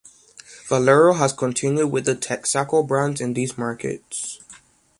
Valero 0.67 1.13
has 1.13 1.31
continued 1.31 1.91
with 1.91 2.05
the 2.05 2.15
Texaco 2.15 2.81
brand 2.87 3.21
in 3.21 3.35
these 3.35 3.55
markets. 3.55 4.39